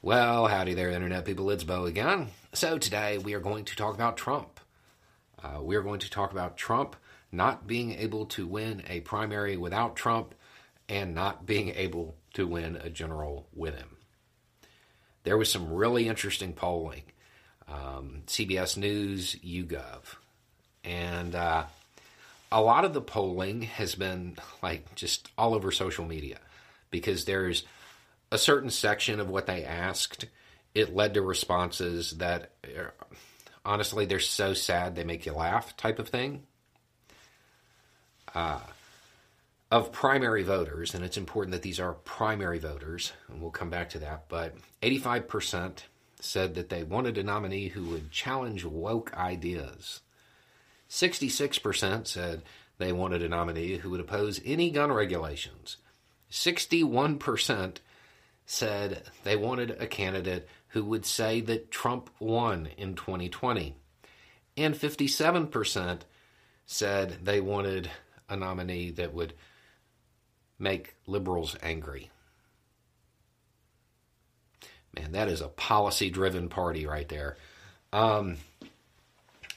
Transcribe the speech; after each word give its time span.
Well, 0.00 0.46
howdy 0.46 0.74
there, 0.74 0.90
Internet 0.90 1.24
people. 1.24 1.50
It's 1.50 1.64
Beau 1.64 1.84
again. 1.84 2.28
So, 2.52 2.78
today 2.78 3.18
we 3.18 3.34
are 3.34 3.40
going 3.40 3.64
to 3.64 3.74
talk 3.74 3.96
about 3.96 4.16
Trump. 4.16 4.60
Uh, 5.42 5.60
we 5.60 5.74
are 5.74 5.82
going 5.82 5.98
to 5.98 6.08
talk 6.08 6.30
about 6.30 6.56
Trump 6.56 6.94
not 7.32 7.66
being 7.66 7.90
able 7.94 8.26
to 8.26 8.46
win 8.46 8.84
a 8.88 9.00
primary 9.00 9.56
without 9.56 9.96
Trump 9.96 10.36
and 10.88 11.16
not 11.16 11.46
being 11.46 11.70
able 11.70 12.14
to 12.34 12.46
win 12.46 12.76
a 12.76 12.88
general 12.88 13.48
with 13.52 13.74
him. 13.74 13.96
There 15.24 15.36
was 15.36 15.50
some 15.50 15.72
really 15.72 16.06
interesting 16.06 16.52
polling. 16.52 17.02
Um, 17.66 18.22
CBS 18.28 18.76
News, 18.76 19.34
YouGov. 19.44 20.14
And 20.84 21.34
uh, 21.34 21.64
a 22.52 22.62
lot 22.62 22.84
of 22.84 22.94
the 22.94 23.02
polling 23.02 23.62
has 23.62 23.96
been 23.96 24.36
like 24.62 24.94
just 24.94 25.28
all 25.36 25.54
over 25.54 25.72
social 25.72 26.04
media 26.04 26.38
because 26.92 27.24
there's 27.24 27.64
a 28.30 28.38
certain 28.38 28.70
section 28.70 29.20
of 29.20 29.30
what 29.30 29.46
they 29.46 29.64
asked, 29.64 30.26
it 30.74 30.94
led 30.94 31.14
to 31.14 31.22
responses 31.22 32.12
that 32.12 32.52
honestly 33.64 34.06
they're 34.06 34.20
so 34.20 34.54
sad 34.54 34.94
they 34.94 35.04
make 35.04 35.26
you 35.26 35.32
laugh 35.32 35.76
type 35.76 35.98
of 35.98 36.08
thing. 36.08 36.42
Uh, 38.34 38.60
of 39.70 39.92
primary 39.92 40.42
voters, 40.42 40.94
and 40.94 41.04
it's 41.04 41.16
important 41.18 41.52
that 41.52 41.62
these 41.62 41.80
are 41.80 41.92
primary 41.92 42.58
voters, 42.58 43.12
and 43.28 43.40
we'll 43.40 43.50
come 43.50 43.68
back 43.68 43.90
to 43.90 43.98
that, 43.98 44.24
but 44.28 44.54
85% 44.82 45.80
said 46.20 46.54
that 46.54 46.70
they 46.70 46.82
wanted 46.82 47.18
a 47.18 47.22
nominee 47.22 47.68
who 47.68 47.84
would 47.90 48.10
challenge 48.10 48.64
woke 48.64 49.14
ideas. 49.14 50.00
66% 50.88 52.06
said 52.06 52.42
they 52.78 52.92
wanted 52.92 53.22
a 53.22 53.28
nominee 53.28 53.76
who 53.76 53.90
would 53.90 54.00
oppose 54.00 54.40
any 54.44 54.70
gun 54.70 54.90
regulations. 54.90 55.76
61% 56.30 57.76
said 58.50 59.02
they 59.24 59.36
wanted 59.36 59.70
a 59.78 59.86
candidate 59.86 60.48
who 60.68 60.82
would 60.82 61.04
say 61.04 61.42
that 61.42 61.70
Trump 61.70 62.08
won 62.18 62.70
in 62.78 62.94
2020. 62.94 63.76
And 64.56 64.74
57% 64.74 66.00
said 66.64 67.18
they 67.22 67.42
wanted 67.42 67.90
a 68.26 68.36
nominee 68.36 68.90
that 68.92 69.12
would 69.12 69.34
make 70.58 70.94
liberals 71.06 71.56
angry. 71.62 72.10
Man, 74.96 75.12
that 75.12 75.28
is 75.28 75.42
a 75.42 75.48
policy 75.48 76.08
driven 76.08 76.48
party 76.48 76.86
right 76.86 77.08
there. 77.08 77.36
Um, 77.92 78.38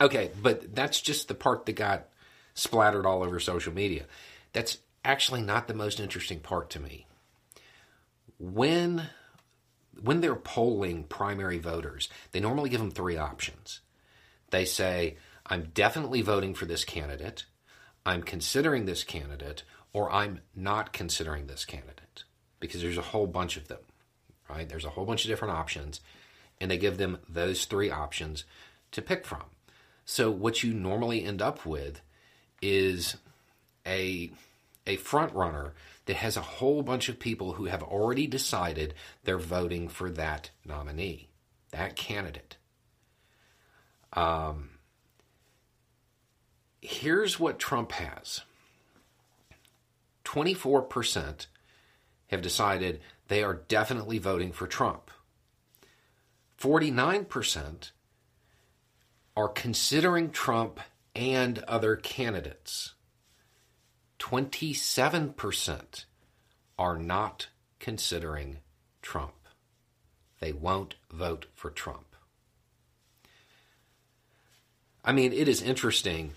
okay, 0.02 0.32
but 0.42 0.76
that's 0.76 1.00
just 1.00 1.30
the 1.30 1.34
part 1.34 1.66
that 1.66 1.74
got 1.74 2.10
splattered 2.56 3.06
all 3.06 3.24
over 3.24 3.40
social 3.40 3.74
media. 3.74 4.04
That's 4.52 4.80
actually 5.06 5.44
not 5.44 5.70
the 5.70 5.74
most 5.74 6.02
interesting 6.02 6.42
part 6.42 6.70
to 6.72 6.82
me. 6.82 7.06
When 8.42 9.08
when 10.02 10.22
they're 10.22 10.36
polling 10.36 11.04
primary 11.04 11.60
voters, 11.60 12.10
they 12.32 12.40
normally 12.40 12.72
give 12.72 12.80
them 12.80 12.90
three 12.90 13.16
options. 13.16 13.82
They 14.50 14.66
say, 14.66 15.18
I'm 15.46 15.70
definitely 15.76 16.24
voting 16.24 16.56
for 16.56 16.66
this 16.66 16.84
candidate, 16.84 17.46
I'm 18.04 18.24
considering 18.24 18.86
this 18.86 19.04
candidate, 19.04 19.62
or 19.94 20.12
I'm 20.12 20.42
not 20.56 20.92
considering 20.92 21.46
this 21.46 21.66
candidate. 21.66 22.24
Because 22.60 22.82
there's 22.82 22.98
a 22.98 23.04
whole 23.04 23.28
bunch 23.28 23.58
of 23.58 23.68
them, 23.68 23.82
right? 24.50 24.68
There's 24.68 24.86
a 24.86 24.90
whole 24.90 25.06
bunch 25.06 25.24
of 25.24 25.30
different 25.30 25.54
options, 25.54 26.02
and 26.60 26.72
they 26.72 26.78
give 26.78 26.98
them 26.98 27.20
those 27.30 27.66
three 27.66 27.92
options 27.92 28.44
to 28.92 29.04
pick 29.04 29.24
from. 29.24 29.44
So 30.04 30.32
what 30.32 30.64
you 30.64 30.74
normally 30.74 31.24
end 31.24 31.44
up 31.44 31.64
with 31.64 32.02
is 32.60 33.18
a 33.86 34.32
a 34.88 34.96
front 34.98 35.34
runner 35.34 35.74
that 36.06 36.16
has 36.16 36.38
a 36.38 36.42
whole 36.42 36.82
bunch 36.82 37.10
of 37.10 37.20
people 37.20 37.54
who 37.54 37.66
have 37.66 37.84
already 37.84 38.28
decided 38.28 38.94
they're 39.24 39.38
voting 39.38 39.88
for 39.88 40.10
that 40.10 40.50
nominee, 40.66 41.30
that 41.72 41.96
candidate. 41.96 42.58
Um, 44.14 44.72
here's 46.82 47.40
what 47.40 47.60
Trump 47.60 47.92
has 47.94 48.42
24% 50.26 51.48
have 52.28 52.42
decided 52.42 53.02
they 53.28 53.44
are 53.44 53.62
definitely 53.68 54.18
voting 54.18 54.52
for 54.52 54.68
Trump. 54.68 55.12
49% 56.60 57.92
are 59.36 59.48
considering 59.48 60.30
Trump 60.30 60.80
and 61.16 61.60
other 61.60 61.96
candidates. 61.96 62.94
27% 64.22 66.06
are 66.78 66.98
not 66.98 67.48
considering 67.80 68.60
Trump. 69.02 69.34
They 70.40 70.54
won't 70.54 70.94
vote 71.12 71.48
for 71.56 71.72
Trump. 71.72 72.16
I 75.04 75.12
mean, 75.12 75.34
it 75.34 75.48
is 75.48 75.64
interesting 75.64 76.34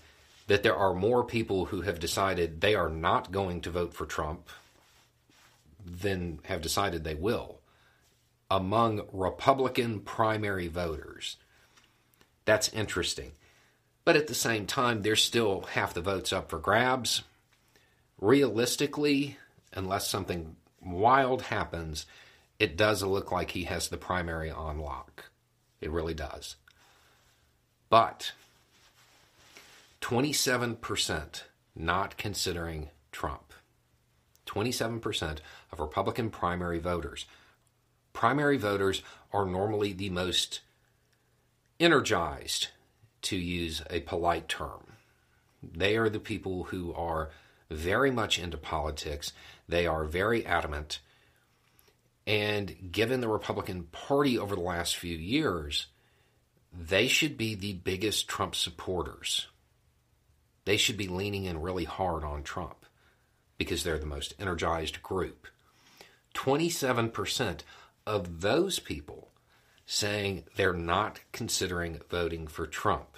that 0.47 0.63
there 0.63 0.75
are 0.75 0.95
more 0.95 1.23
people 1.23 1.65
who 1.65 1.81
have 1.81 1.99
decided 1.99 2.59
they 2.59 2.73
are 2.73 2.89
not 2.89 3.31
going 3.31 3.61
to 3.61 3.69
vote 3.69 3.93
for 3.93 4.07
Trump 4.07 4.49
than 5.85 6.39
have 6.45 6.63
decided 6.63 7.03
they 7.03 7.13
will 7.13 7.59
among 8.49 9.07
Republican 9.11 9.99
primary 9.99 10.67
voters. 10.67 11.37
That's 12.45 12.69
interesting. 12.69 13.33
But 14.03 14.15
at 14.15 14.25
the 14.25 14.35
same 14.35 14.65
time, 14.65 15.03
there's 15.03 15.23
still 15.23 15.61
half 15.73 15.93
the 15.93 16.01
votes 16.01 16.33
up 16.33 16.49
for 16.49 16.57
grabs 16.57 17.21
realistically, 18.19 19.37
unless 19.73 20.07
something 20.07 20.55
wild 20.81 21.43
happens, 21.43 22.05
it 22.59 22.77
does 22.77 23.03
look 23.03 23.31
like 23.31 23.51
he 23.51 23.63
has 23.63 23.87
the 23.87 23.97
primary 23.97 24.49
on 24.49 24.79
lock. 24.79 25.25
It 25.81 25.91
really 25.91 26.13
does. 26.13 26.55
But 27.89 28.31
27% 30.01 31.43
not 31.75 32.17
considering 32.17 32.89
Trump. 33.11 33.53
27% 34.45 35.39
of 35.71 35.79
Republican 35.79 36.29
primary 36.29 36.79
voters. 36.79 37.25
Primary 38.13 38.57
voters 38.57 39.01
are 39.33 39.45
normally 39.45 39.91
the 39.91 40.09
most 40.09 40.61
energized, 41.79 42.69
to 43.25 43.35
use 43.35 43.81
a 43.89 44.01
polite 44.01 44.47
term. 44.47 44.85
They 45.63 45.97
are 45.97 46.09
the 46.09 46.19
people 46.19 46.65
who 46.65 46.93
are 46.93 47.31
very 47.69 48.11
much 48.11 48.39
into 48.39 48.57
politics. 48.57 49.33
They 49.67 49.87
are 49.87 50.03
very 50.05 50.45
adamant. 50.45 50.99
And 52.27 52.91
given 52.91 53.21
the 53.21 53.27
Republican 53.27 53.83
Party 53.91 54.37
over 54.37 54.55
the 54.55 54.61
last 54.61 54.95
few 54.95 55.15
years, 55.15 55.87
they 56.73 57.07
should 57.07 57.37
be 57.37 57.55
the 57.55 57.73
biggest 57.73 58.27
Trump 58.27 58.55
supporters. 58.55 59.47
They 60.65 60.77
should 60.77 60.97
be 60.97 61.07
leaning 61.07 61.45
in 61.45 61.61
really 61.61 61.83
hard 61.83 62.23
on 62.23 62.43
Trump 62.43 62.85
because 63.57 63.83
they're 63.83 63.99
the 63.99 64.05
most 64.05 64.33
energized 64.39 65.01
group. 65.01 65.47
27% 66.33 67.61
of 68.05 68.41
those 68.41 68.79
people 68.79 69.29
saying 69.85 70.43
they're 70.55 70.73
not 70.73 71.19
considering 71.31 72.01
voting 72.09 72.47
for 72.47 72.65
Trump 72.65 73.17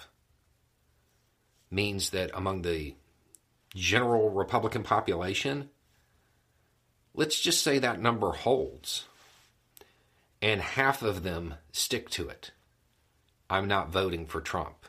means 1.70 2.10
that 2.10 2.30
among 2.34 2.62
the 2.62 2.94
general 3.78 4.30
Republican 4.30 4.82
population, 4.82 5.70
let's 7.14 7.40
just 7.40 7.62
say 7.62 7.78
that 7.78 8.00
number 8.00 8.32
holds 8.32 9.06
and 10.40 10.60
half 10.60 11.02
of 11.02 11.22
them 11.22 11.54
stick 11.72 12.10
to 12.10 12.28
it. 12.28 12.52
I'm 13.50 13.66
not 13.66 13.90
voting 13.90 14.26
for 14.26 14.40
Trump. 14.40 14.86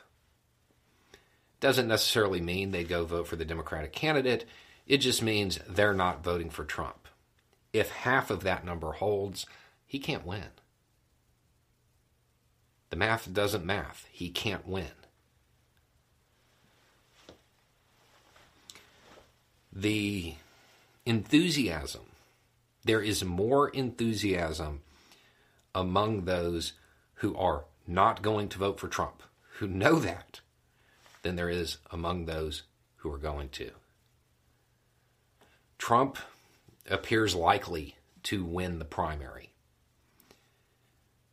Doesn't 1.60 1.88
necessarily 1.88 2.40
mean 2.40 2.70
they 2.70 2.84
go 2.84 3.04
vote 3.04 3.26
for 3.26 3.36
the 3.36 3.44
Democratic 3.44 3.92
candidate. 3.92 4.44
It 4.86 4.98
just 4.98 5.22
means 5.22 5.58
they're 5.68 5.94
not 5.94 6.24
voting 6.24 6.50
for 6.50 6.64
Trump. 6.64 7.08
If 7.72 7.90
half 7.90 8.30
of 8.30 8.42
that 8.42 8.64
number 8.64 8.92
holds, 8.92 9.46
he 9.86 9.98
can't 9.98 10.26
win. 10.26 10.48
The 12.90 12.96
math 12.96 13.32
doesn't 13.32 13.64
math. 13.64 14.06
He 14.10 14.30
can't 14.30 14.66
win. 14.66 14.86
The 19.72 20.34
enthusiasm. 21.06 22.02
There 22.84 23.02
is 23.02 23.24
more 23.24 23.68
enthusiasm 23.68 24.80
among 25.74 26.24
those 26.24 26.72
who 27.14 27.36
are 27.36 27.64
not 27.86 28.22
going 28.22 28.48
to 28.48 28.58
vote 28.58 28.80
for 28.80 28.88
Trump, 28.88 29.22
who 29.58 29.66
know 29.66 29.98
that, 29.98 30.40
than 31.22 31.36
there 31.36 31.50
is 31.50 31.78
among 31.90 32.24
those 32.24 32.62
who 32.96 33.12
are 33.12 33.18
going 33.18 33.48
to. 33.50 33.70
Trump 35.78 36.18
appears 36.88 37.34
likely 37.34 37.96
to 38.24 38.44
win 38.44 38.78
the 38.78 38.84
primary, 38.84 39.50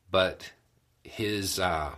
but 0.10 0.52
his 1.04 1.60
uh, 1.60 1.96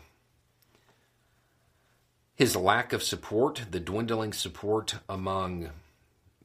his 2.35 2.55
lack 2.55 2.93
of 2.93 3.03
support, 3.03 3.65
the 3.69 3.79
dwindling 3.79 4.33
support 4.33 4.95
among 5.09 5.69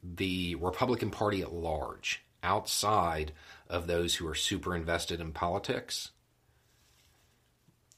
the 0.05 0.55
Republican 0.57 1.11
Party 1.11 1.43
at 1.43 1.53
large, 1.53 2.23
outside 2.43 3.33
of 3.69 3.87
those 3.87 4.15
who 4.15 4.29
are 4.29 4.35
super 4.35 4.77
invested 4.77 5.21
in 5.21 5.33
politics, 5.33 6.11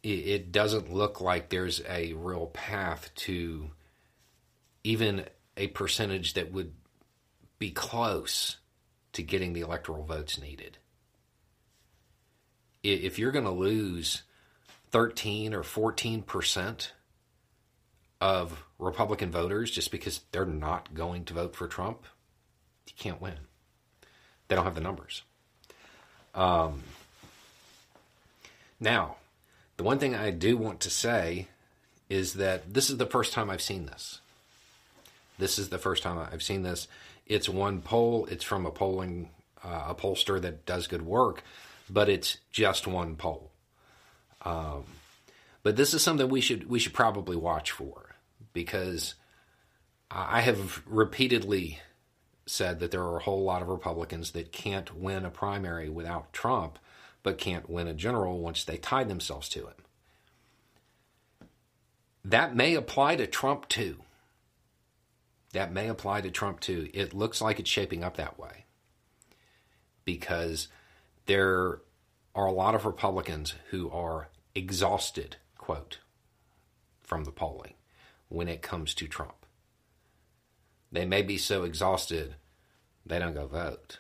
it, 0.03 0.09
it 0.09 0.53
doesn't 0.53 0.93
look 0.93 1.21
like 1.21 1.49
there's 1.49 1.83
a 1.89 2.13
real 2.13 2.47
path 2.47 3.11
to 3.17 3.71
even 4.85 5.25
a 5.57 5.67
percentage 5.69 6.35
that 6.35 6.53
would 6.53 6.73
be 7.59 7.71
close 7.71 8.59
to 9.13 9.23
getting 9.23 9.53
the 9.53 9.63
electoral 9.63 10.05
votes 10.05 10.41
needed. 10.41 10.79
If 12.83 13.19
you're 13.19 13.33
going 13.33 13.47
to 13.47 13.51
lose 13.51 14.23
13 14.93 15.55
or 15.55 15.65
14 15.65 16.23
percent 16.23 16.93
of 18.21 18.65
Republican 18.79 19.31
voters 19.31 19.71
just 19.71 19.91
because 19.91 20.21
they're 20.33 20.45
not 20.45 20.95
going 20.95 21.25
to 21.25 21.35
vote 21.35 21.55
for 21.55 21.69
Trump, 21.69 22.05
you 22.87 22.95
can't 22.97 23.21
win. 23.21 23.35
They 24.49 24.57
don't 24.57 24.65
have 24.65 24.75
the 24.75 24.81
numbers. 24.81 25.23
Um, 26.35 26.83
now, 28.79 29.17
the 29.77 29.83
one 29.83 29.99
thing 29.99 30.15
I 30.15 30.31
do 30.31 30.57
want 30.57 30.81
to 30.81 30.91
say 30.91 31.49
is 32.09 32.35
that 32.35 32.73
this 32.73 32.89
is 32.89 32.99
the 32.99 33.07
first 33.07 33.33
time 33.33 33.51
I've 33.51 33.63
seen 33.63 33.87
this. 33.87 34.21
This 35.39 35.59
is 35.59 35.69
the 35.69 35.79
first 35.79 36.03
time 36.03 36.19
I've 36.19 36.43
seen 36.43 36.63
this. 36.63 36.89
It's 37.27 37.49
one 37.49 37.83
poll. 37.83 38.27
It's 38.31 38.45
from 38.45 38.65
a 38.65 38.71
polling 38.71 39.31
uh, 39.65 39.87
a 39.89 39.95
pollster 39.95 40.41
that 40.41 40.65
does 40.65 40.87
good 40.87 41.03
work, 41.03 41.43
but 41.91 42.09
it's 42.09 42.39
just 42.53 42.87
one 42.87 43.17
poll. 43.17 43.51
Um, 44.43 44.85
but 45.67 45.75
this 45.75 45.95
is 45.95 46.01
something 46.01 46.29
we 46.29 46.41
should 46.41 46.71
we 46.71 46.79
should 46.79 46.95
probably 46.95 47.37
watch 47.37 47.73
for 47.73 48.15
because 48.53 49.17
I 50.09 50.41
have 50.43 50.81
repeatedly 50.87 51.81
said 52.47 52.79
that 52.79 52.93
there 52.93 53.03
are 53.03 53.17
a 53.17 53.23
whole 53.25 53.43
lot 53.43 53.63
of 53.63 53.69
Republicans 53.69 54.31
that 54.31 54.53
can't 54.53 54.97
win 54.97 55.25
a 55.25 55.29
primary 55.29 55.89
without 55.89 56.33
Trump, 56.33 56.79
but 57.25 57.37
can't 57.37 57.69
win 57.69 57.89
a 57.89 57.95
general 57.95 58.39
once 58.39 58.63
they 58.63 58.77
tie 58.77 59.03
themselves 59.03 59.49
to 59.49 59.67
it. 59.67 59.77
That 62.25 62.55
may 62.55 62.77
apply 62.77 63.17
to 63.17 63.27
Trump 63.27 63.67
too. 63.67 63.97
That 65.53 65.73
may 65.73 65.89
apply 65.89 66.21
to 66.21 66.31
Trump 66.31 66.61
too. 66.61 66.89
It 66.95 67.13
looks 67.13 67.41
like 67.41 67.59
it's 67.59 67.69
shaping 67.69 68.05
up 68.05 68.19
that 68.19 68.39
way 68.39 68.67
because 70.05 70.69
there 71.25 71.81
are 72.37 72.47
a 72.47 72.53
lot 72.53 72.77
of 72.77 72.87
Republicans 72.87 73.57
who 73.71 73.91
are 73.91 74.29
exhausted, 74.55 75.39
quote, 75.67 75.99
from 77.03 77.25
the 77.25 77.33
polling 77.33 77.75
when 78.29 78.47
it 78.47 78.63
comes 78.63 78.95
to 78.95 79.09
Trump. 79.09 79.45
They 80.93 81.05
may 81.05 81.23
be 81.23 81.39
so 81.39 81.65
exhausted 81.65 82.37
they 83.05 83.19
don't 83.19 83.35
go 83.35 83.49
vote. 83.49 83.99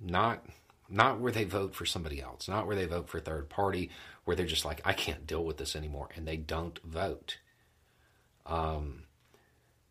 Not 0.00 0.46
not 0.88 1.18
where 1.18 1.32
they 1.32 1.42
vote 1.42 1.74
for 1.74 1.84
somebody 1.84 2.22
else, 2.22 2.46
not 2.46 2.68
where 2.68 2.76
they 2.76 2.86
vote 2.86 3.08
for 3.08 3.18
third 3.18 3.48
party, 3.48 3.90
where 4.24 4.36
they're 4.36 4.46
just 4.46 4.64
like, 4.64 4.80
I 4.84 4.92
can't 4.92 5.26
deal 5.26 5.44
with 5.44 5.56
this 5.56 5.74
anymore, 5.74 6.08
and 6.14 6.26
they 6.26 6.36
don't 6.36 6.78
vote. 6.84 7.38
Um, 8.46 9.02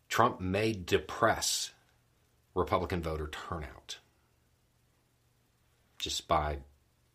Trump 0.07 0.39
may 0.39 0.71
depress 0.71 1.71
Republican 2.55 3.01
voter 3.03 3.27
turnout 3.27 3.97
just 5.99 6.25
by 6.25 6.59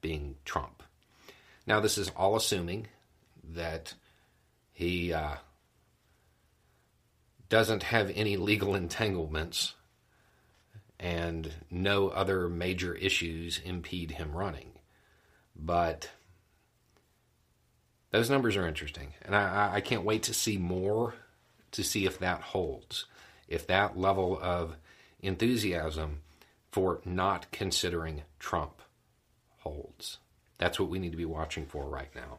being 0.02 0.36
Trump. 0.44 0.82
Now, 1.66 1.80
this 1.80 1.96
is 1.96 2.10
all 2.10 2.36
assuming 2.36 2.88
that 3.54 3.94
he 4.72 5.12
uh, 5.12 5.36
doesn't 7.48 7.84
have 7.84 8.10
any 8.14 8.36
legal 8.36 8.74
entanglements 8.74 9.74
and 10.98 11.52
no 11.70 12.08
other 12.08 12.48
major 12.48 12.94
issues 12.94 13.60
impede 13.64 14.12
him 14.12 14.32
running. 14.32 14.70
But 15.56 16.10
those 18.10 18.30
numbers 18.30 18.56
are 18.56 18.66
interesting, 18.66 19.14
and 19.22 19.34
I, 19.34 19.72
I 19.74 19.80
can't 19.80 20.04
wait 20.04 20.22
to 20.24 20.34
see 20.34 20.58
more 20.58 21.14
to 21.72 21.82
see 21.82 22.06
if 22.06 22.18
that 22.18 22.40
holds, 22.40 23.06
if 23.48 23.66
that 23.66 23.98
level 23.98 24.38
of 24.40 24.76
enthusiasm 25.20 26.20
for 26.70 27.00
not 27.04 27.50
considering 27.50 28.22
Trump 28.38 28.80
holds. 29.58 30.18
That's 30.58 30.78
what 30.78 30.88
we 30.88 30.98
need 30.98 31.10
to 31.10 31.16
be 31.16 31.24
watching 31.24 31.66
for 31.66 31.86
right 31.88 32.14
now. 32.14 32.38